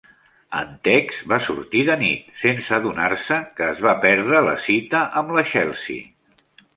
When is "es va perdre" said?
3.75-4.39